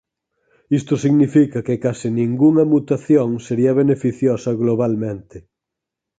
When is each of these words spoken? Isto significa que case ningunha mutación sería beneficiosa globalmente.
Isto 0.79 0.93
significa 1.05 1.59
que 1.67 1.81
case 1.85 2.07
ningunha 2.19 2.63
mutación 2.73 3.29
sería 3.47 3.77
beneficiosa 3.81 4.49
globalmente. 4.61 5.37